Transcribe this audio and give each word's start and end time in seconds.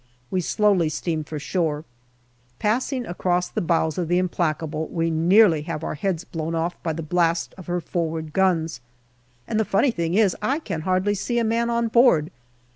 We 0.31 0.41
slowly 0.41 0.89
steam 0.89 1.23
for 1.23 1.37
shore. 1.37 1.85
Passing 2.57 3.05
across 3.05 3.49
the 3.49 3.61
bows 3.61 3.99
of 3.99 4.07
the 4.07 4.17
Implacable, 4.17 4.87
we 4.87 5.11
nearly 5.11 5.61
have 5.67 5.83
our 5.83 5.93
heads 5.93 6.23
blown 6.23 6.55
off 6.55 6.81
by 6.81 6.93
the 6.93 7.03
blast 7.03 7.53
of 7.55 7.67
her 7.67 7.79
forward 7.79 8.33
guns, 8.33 8.81
and 9.47 9.59
the 9.59 9.63
funny 9.63 9.91
thing 9.91 10.15
is, 10.15 10.35
I 10.41 10.57
can 10.57 10.81
hardly 10.89 11.13
see 11.13 11.37
a 11.37 11.43
man 11.43 11.69
on 11.69 11.87
board. 11.87 12.31